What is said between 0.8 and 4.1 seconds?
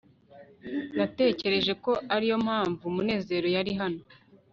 natekereje ko ariyo mpamvu munezero yari hano